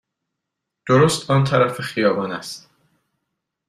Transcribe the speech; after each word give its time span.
درست 0.87 1.31
آن 1.31 1.43
طرف 1.43 1.81
خیابان 1.81 2.31
است. 2.31 2.69